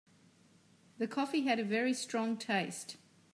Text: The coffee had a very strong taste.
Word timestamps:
The 0.97 1.07
coffee 1.07 1.41
had 1.43 1.59
a 1.59 1.63
very 1.63 1.93
strong 1.93 2.35
taste. 2.35 2.97